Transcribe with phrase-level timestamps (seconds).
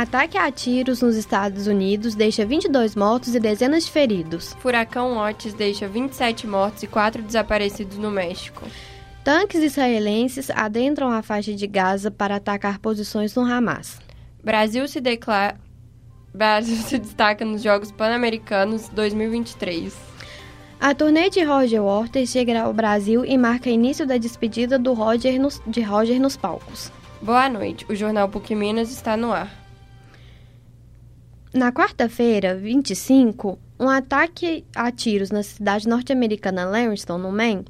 [0.00, 4.56] Ataque a tiros nos Estados Unidos deixa 22 mortos e dezenas de feridos.
[4.58, 8.66] Furacão Otis deixa 27 mortos e 4 desaparecidos no México.
[9.22, 14.00] Tanques israelenses adentram a faixa de Gaza para atacar posições no Hamas.
[14.42, 15.60] Brasil se declara
[16.32, 19.94] Brasil se destaca nos Jogos Pan-Americanos 2023.
[20.80, 25.38] A turnê de Roger Waters chega ao Brasil e marca início da despedida do Roger
[25.38, 26.90] nos, de Roger nos palcos.
[27.20, 29.59] Boa noite, o jornal PUC Minas está no ar.
[31.52, 37.64] Na quarta-feira, 25, um ataque a tiros na cidade norte-americana Lanston, no Maine,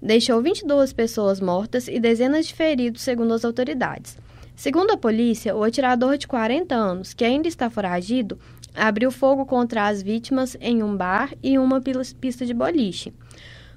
[0.00, 4.16] deixou 22 pessoas mortas e dezenas de feridos, segundo as autoridades.
[4.54, 8.38] Segundo a polícia, o atirador de 40 anos, que ainda está foragido,
[8.74, 11.78] abriu fogo contra as vítimas em um bar e uma
[12.18, 13.12] pista de boliche.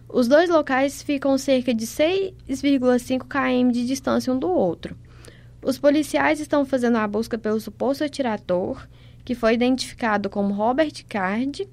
[0.08, 4.96] Os dois locais ficam cerca de 6,5 km de distância um do outro.
[5.62, 8.88] Os policiais estão fazendo a busca pelo suposto atirador,
[9.30, 11.70] que foi identificado como Robert Card,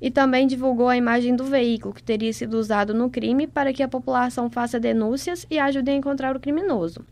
[0.00, 3.82] e também divulgou a imagem do veículo que teria sido usado no crime para que
[3.82, 7.04] a população faça denúncias e ajude a encontrar o criminoso.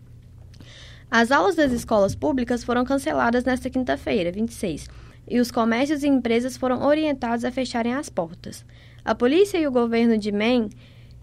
[1.11, 4.89] As aulas das escolas públicas foram canceladas nesta quinta-feira, 26,
[5.27, 8.65] e os comércios e empresas foram orientados a fecharem as portas.
[9.05, 10.71] A polícia e o governo de Maine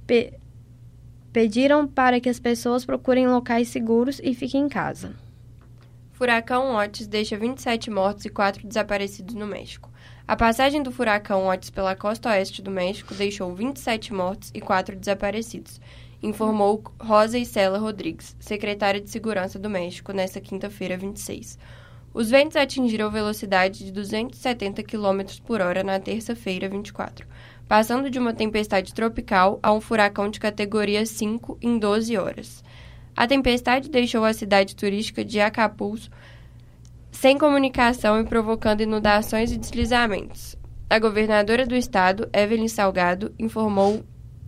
[0.05, 0.33] pe
[1.31, 5.15] pediram para que as pessoas procurem locais seguros e fiquem em casa.
[6.16, 9.91] Furacão Otis deixa 27 mortos e 4 desaparecidos no México.
[10.27, 14.95] A passagem do furacão Otis pela costa oeste do México deixou 27 mortos e 4
[14.95, 15.80] desaparecidos
[16.23, 21.59] informou Rosa Isela Rodrigues, secretária de Segurança do México, nesta quinta-feira, 26.
[22.13, 27.27] Os ventos atingiram velocidade de 270 km por hora na terça-feira, 24,
[27.67, 32.63] passando de uma tempestade tropical a um furacão de categoria 5 em 12 horas.
[33.16, 36.09] A tempestade deixou a cidade turística de Acapulco
[37.11, 40.55] sem comunicação e provocando inundações e deslizamentos.
[40.89, 44.03] A governadora do estado, Evelyn Salgado, informou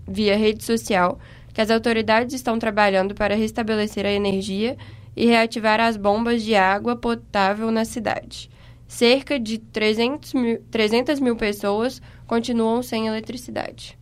[0.06, 1.18] via rede social
[1.54, 4.78] que as autoridades estão trabalhando para restabelecer a energia
[5.16, 8.52] e reativar as bombas de água potável na cidade.
[8.88, 13.98] Cerca de 300 mil, 300 mil pessoas continuam sem eletricidade.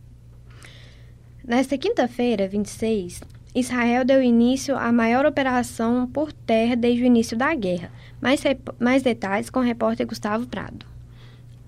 [1.42, 3.22] Nesta quinta-feira, 26,
[3.56, 7.90] Israel deu início à maior operação por terra desde o início da guerra.
[8.20, 8.42] Mais,
[8.78, 10.84] mais detalhes com o repórter Gustavo Prado.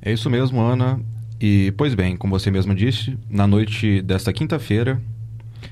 [0.03, 1.00] É isso mesmo, Ana.
[1.41, 5.00] E, pois bem, como você mesmo disse, na noite desta quinta-feira,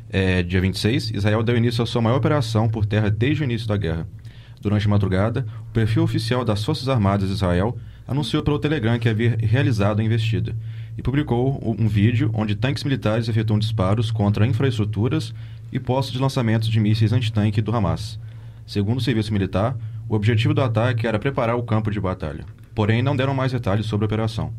[0.09, 3.69] é, dia 26, Israel deu início à sua maior operação por terra desde o início
[3.69, 4.09] da guerra.
[4.59, 7.77] Durante a madrugada, o perfil oficial das Forças Armadas de Israel
[8.09, 10.57] anunciou pelo Telegram que havia realizado a investida
[10.97, 15.35] e publicou um vídeo onde tanques militares efetuam disparos contra infraestruturas
[15.73, 18.19] e postos de lançamento de mísseis antitanque do Hamas.
[18.67, 19.77] Segundo o serviço militar,
[20.09, 22.45] o objetivo do ataque era preparar o campo de batalha.
[22.75, 24.53] Porém, não deram mais detalhes sobre a operação.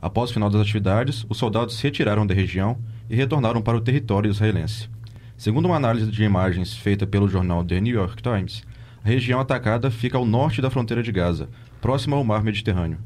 [0.00, 2.78] Após o final das atividades, os soldados se retiraram da região
[3.10, 4.88] e retornaram para o território israelense.
[5.36, 8.62] Segundo uma análise de imagens feita pelo jornal The New York Times,
[9.04, 11.48] a região atacada fica ao norte da fronteira de Gaza,
[11.80, 12.98] próxima ao mar Mediterrâneo.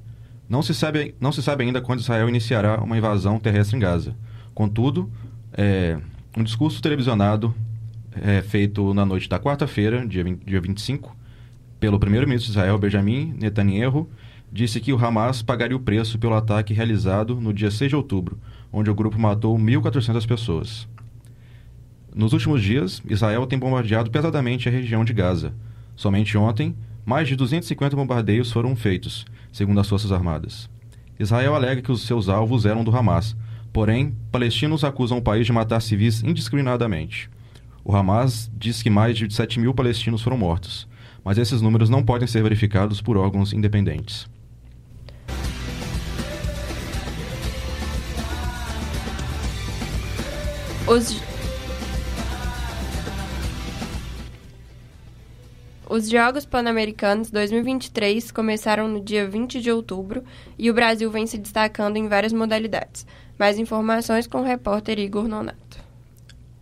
[0.49, 4.15] Não se sabe, não se sabe ainda quando Israel iniciará uma invasão terrestre em Gaza.
[4.55, 5.11] Contudo,
[5.53, 5.99] é,
[6.37, 7.54] um discurso televisionado
[8.15, 11.15] é, feito na noite da quarta-feira, dia, dia 25,
[11.78, 14.09] pelo primeiro-ministro de Israel, Benjamin Netanyahu,
[14.50, 18.38] disse que o Hamas pagaria o preço pelo ataque realizado no dia 6 de outubro,
[18.72, 20.88] onde o grupo matou 1.400 pessoas.
[22.15, 25.54] Nos últimos dias, Israel tem bombardeado pesadamente a região de Gaza.
[25.97, 30.69] Somente ontem, mais de 250 bombardeios foram feitos, segundo as Forças Armadas.
[31.19, 33.34] Israel alega que os seus alvos eram do Hamas,
[33.72, 37.31] porém, palestinos acusam o país de matar civis indiscriminadamente.
[37.84, 40.87] O Hamas diz que mais de 7 mil palestinos foram mortos,
[41.25, 44.31] mas esses números não podem ser verificados por órgãos independentes.
[50.87, 51.22] Os,
[55.94, 60.25] Os Jogos Pan-Americanos 2023 começaram no dia 20 de outubro
[60.58, 63.06] e o Brasil vem se destacando em várias modalidades.
[63.43, 65.81] Mais informações com o repórter Igor Nonato.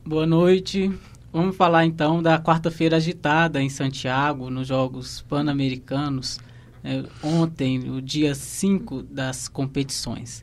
[0.03, 0.91] Boa noite.
[1.31, 6.41] Vamos falar então da quarta-feira agitada em Santiago, nos Jogos Pan-Americanos,
[6.82, 10.43] é, ontem, o dia 5 das competições.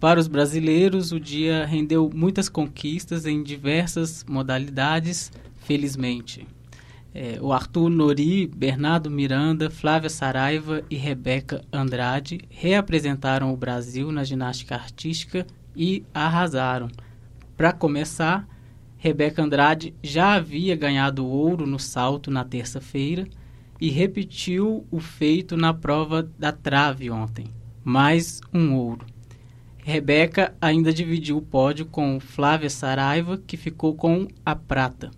[0.00, 6.44] Para os brasileiros, o dia rendeu muitas conquistas em diversas modalidades, felizmente.
[7.14, 14.24] É, o Arthur Nori, Bernardo Miranda, Flávia Saraiva e Rebeca Andrade reapresentaram o Brasil na
[14.24, 15.46] ginástica artística
[15.78, 16.88] e arrasaram.
[17.56, 18.46] Para começar,
[18.96, 23.28] Rebeca Andrade já havia ganhado ouro no salto na terça-feira
[23.80, 27.46] e repetiu o feito na prova da trave ontem,
[27.84, 29.06] mais um ouro.
[29.78, 35.12] Rebeca ainda dividiu o pódio com Flávia Saraiva, que ficou com a prata.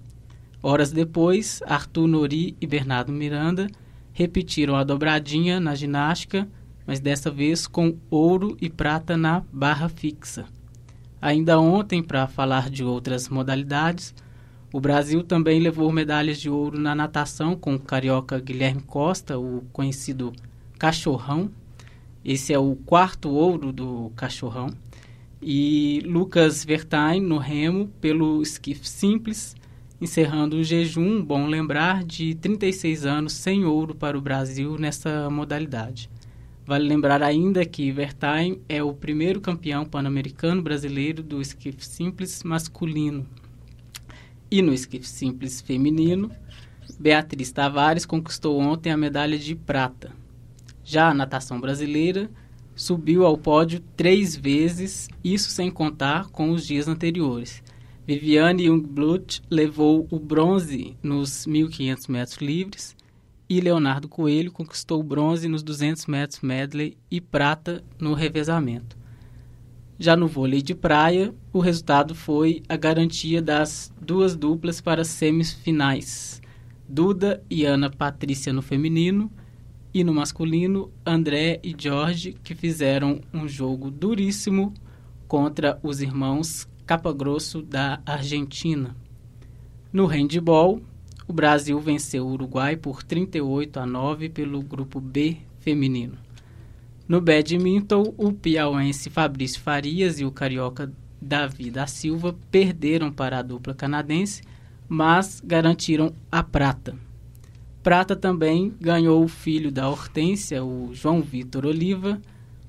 [0.63, 3.67] Horas depois, Arthur Nori e Bernardo Miranda
[4.13, 6.47] repetiram a dobradinha na ginástica,
[6.87, 10.45] mas dessa vez com ouro e prata na barra fixa.
[11.21, 14.15] Ainda ontem, para falar de outras modalidades,
[14.73, 19.65] o Brasil também levou medalhas de ouro na natação com o carioca Guilherme Costa, o
[19.73, 20.33] conhecido
[20.79, 21.51] Cachorrão.
[22.25, 24.71] Esse é o quarto ouro do Cachorrão.
[25.43, 29.57] E Lucas Vertain no remo pelo esquife simples,
[30.01, 36.09] encerrando o jejum, bom lembrar, de 36 anos sem ouro para o Brasil nessa modalidade.
[36.71, 43.27] Vale lembrar ainda que Vertain é o primeiro campeão pan-americano brasileiro do esquife simples masculino.
[44.49, 46.31] E no esquife simples feminino,
[46.97, 50.13] Beatriz Tavares conquistou ontem a medalha de prata.
[50.85, 52.31] Já a natação brasileira
[52.77, 57.65] subiu ao pódio três vezes, isso sem contar com os dias anteriores.
[58.07, 63.00] Viviane Jungblut levou o bronze nos 1.500 metros livres
[63.51, 68.97] e Leonardo Coelho conquistou bronze nos 200 metros medley e prata no revezamento.
[69.99, 75.09] Já no vôlei de praia, o resultado foi a garantia das duas duplas para as
[75.09, 76.41] semifinais.
[76.89, 79.29] Duda e Ana Patrícia no feminino
[79.93, 84.73] e no masculino, André e Jorge, que fizeram um jogo duríssimo
[85.27, 88.97] contra os irmãos Capa Grosso da Argentina.
[89.93, 90.81] No handball,
[91.31, 96.19] o Brasil venceu o Uruguai por 38 a 9 pelo grupo B feminino.
[97.07, 100.93] No badminton, o piauense Fabrício Farias e o carioca
[101.23, 104.43] Davi da Silva perderam para a dupla canadense,
[104.89, 106.97] mas garantiram a prata.
[107.81, 112.21] Prata também ganhou o filho da Hortência, o João Vitor Oliva,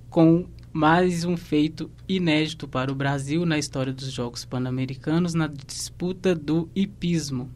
[0.07, 6.35] com mais um feito inédito para o Brasil na história dos Jogos Pan-Americanos na disputa
[6.35, 7.49] do hipismo.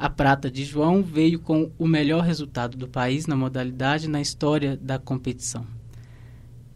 [0.00, 4.74] A prata de João veio com o melhor resultado do país na modalidade na história
[4.78, 5.66] da competição.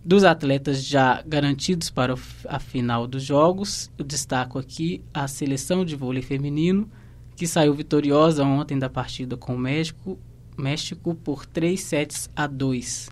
[0.04, 2.14] Dos atletas já garantidos para
[2.46, 6.86] a final dos Jogos, eu destaco aqui a seleção de vôlei feminino,
[7.34, 10.18] que saiu vitoriosa ontem da partida com o México,
[10.54, 13.08] México por 3 sets a 2,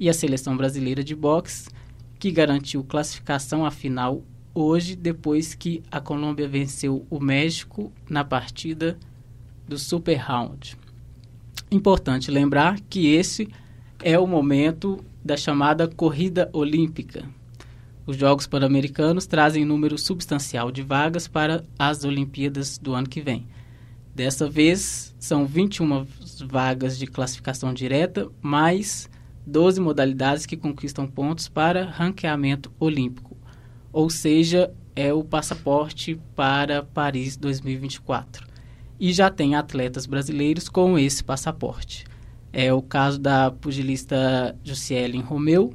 [0.00, 1.68] e a seleção brasileira de boxe,
[2.18, 4.22] que garantiu classificação à final
[4.54, 8.96] hoje, depois que a Colômbia venceu o México na partida
[9.70, 10.76] do Super Round.
[11.70, 13.48] Importante lembrar que esse
[14.02, 17.24] é o momento da chamada corrida olímpica.
[18.04, 23.46] Os Jogos Pan-Americanos trazem número substancial de vagas para as Olimpíadas do ano que vem.
[24.12, 26.04] Dessa vez, são 21
[26.48, 29.08] vagas de classificação direta, mais
[29.46, 33.36] 12 modalidades que conquistam pontos para ranqueamento olímpico,
[33.92, 38.49] ou seja, é o passaporte para Paris 2024.
[39.00, 42.04] E já tem atletas brasileiros com esse passaporte.
[42.52, 45.72] É o caso da pugilista Jussielen Romeu,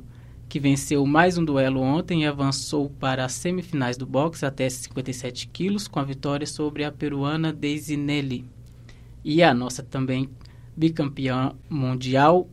[0.48, 5.48] que venceu mais um duelo ontem e avançou para as semifinais do boxe até 57
[5.48, 8.45] quilos com a vitória sobre a peruana Daisy Nelly.
[9.24, 10.30] E a nossa também
[10.77, 12.48] bicampeã mundial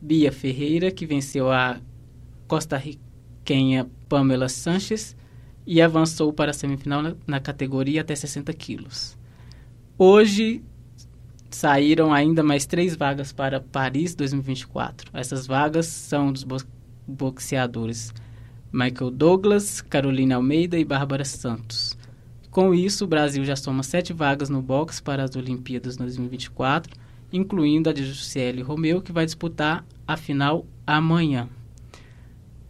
[0.00, 1.80] Bia Ferreira, que venceu a
[2.46, 5.16] costarriquenha Pamela Sanches
[5.66, 9.20] e avançou para a semifinal na, na categoria até 60 quilos.
[9.98, 10.62] Hoje
[11.50, 15.10] saíram ainda mais três vagas para Paris 2024.
[15.12, 16.46] Essas vagas são dos
[17.06, 18.12] boxeadores
[18.72, 21.96] Michael Douglas, Carolina Almeida e Bárbara Santos.
[22.50, 27.88] Com isso, o Brasil já soma sete vagas no boxe para as Olimpíadas 2024 incluindo
[27.88, 31.48] a de Jussiele Romeu, que vai disputar a final amanhã.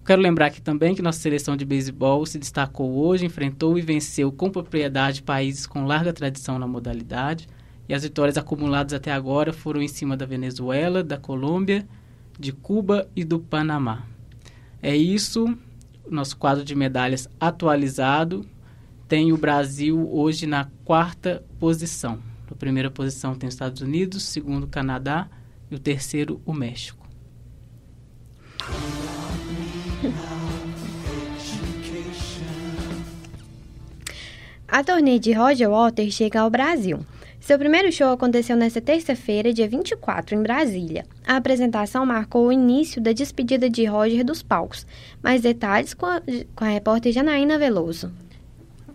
[0.04, 4.32] Quero lembrar aqui também que nossa seleção de beisebol se destacou hoje, enfrentou e venceu
[4.32, 7.48] com propriedade países com larga tradição na modalidade,
[7.88, 11.86] e as vitórias acumuladas até agora foram em cima da Venezuela, da Colômbia,
[12.38, 14.04] de Cuba e do Panamá.
[14.82, 15.56] É isso,
[16.10, 18.44] nosso quadro de medalhas atualizado
[19.06, 22.18] tem o Brasil hoje na quarta posição.
[22.50, 25.28] A primeira posição tem os Estados Unidos, segundo o Canadá
[25.70, 27.06] e o terceiro o México.
[34.72, 37.00] A turnê de Roger Waters chega ao Brasil.
[37.38, 41.04] Seu primeiro show aconteceu nesta terça-feira, dia 24, em Brasília.
[41.26, 44.86] A apresentação marcou o início da despedida de Roger dos palcos.
[45.22, 46.22] Mais detalhes com a,
[46.56, 48.10] com a repórter Janaína Veloso.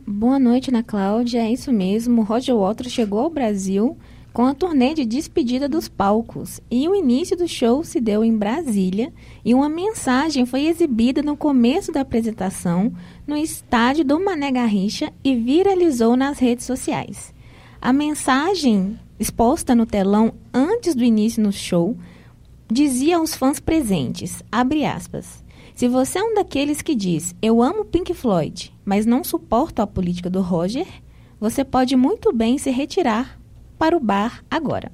[0.07, 1.41] Boa noite, Ana Cláudia.
[1.41, 2.23] É isso mesmo.
[2.23, 3.95] Roger Waters chegou ao Brasil
[4.37, 6.61] com a turnê de despedida dos palcos.
[6.69, 9.11] E o início do show se deu em Brasília
[9.43, 12.93] e uma mensagem foi exibida no começo da apresentação
[13.25, 17.33] no estádio do Mané Garrincha e viralizou nas redes sociais.
[17.81, 21.97] A mensagem exposta no telão antes do início do show
[22.71, 28.13] dizia aos fãs presentes, aspas, se você é um daqueles que diz, eu amo Pink
[28.13, 30.85] Floyd, mas não suporto a política do Roger,
[31.39, 33.39] você pode muito bem se retirar
[33.77, 34.91] para o bar agora.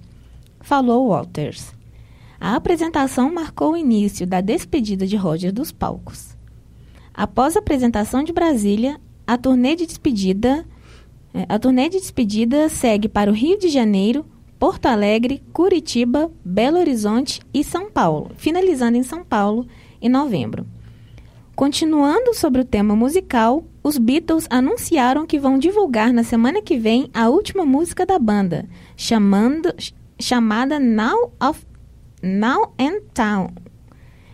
[0.61, 1.73] Falou Walters.
[2.39, 6.35] A apresentação marcou o início da despedida de Roger dos palcos.
[7.13, 10.65] Após a apresentação de Brasília, a turnê de despedida,
[11.33, 14.25] é, a turnê de despedida segue para o Rio de Janeiro,
[14.59, 19.67] Porto Alegre, Curitiba, Belo Horizonte e São Paulo, finalizando em São Paulo
[20.01, 20.65] em novembro.
[21.55, 27.11] Continuando sobre o tema musical, os Beatles anunciaram que vão divulgar na semana que vem
[27.13, 28.67] a última música da banda,
[28.97, 29.71] chamando,
[30.19, 31.63] chamada Now, of,
[32.23, 33.49] Now and Town.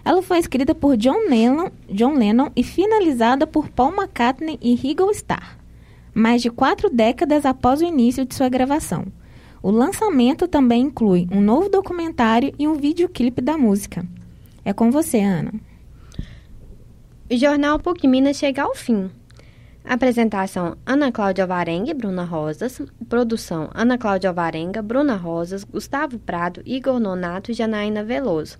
[0.05, 5.11] Ela foi escrita por John Lennon, John Lennon e finalizada por Paul McCartney e Ringo
[5.11, 5.57] Starr,
[6.13, 9.05] mais de quatro décadas após o início de sua gravação.
[9.61, 14.05] O lançamento também inclui um novo documentário e um videoclipe da música.
[14.63, 15.51] É com você, Ana.
[17.31, 19.11] O jornal PUC Minas chega ao fim.
[19.85, 22.81] Apresentação: Ana Cláudia Varenga e Bruna Rosas.
[23.07, 28.57] Produção: Ana Cláudia Varenga, Bruna Rosas, Gustavo Prado, Igor Nonato e Janaína Veloso.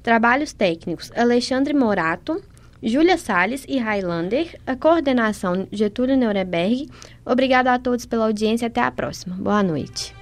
[0.00, 2.40] Trabalhos técnicos: Alexandre Morato,
[2.80, 4.60] Júlia Salles e Highlander.
[4.64, 6.88] A coordenação: Getúlio Nuremberg.
[7.26, 8.68] Obrigado a todos pela audiência.
[8.68, 9.34] Até a próxima.
[9.34, 10.17] Boa noite.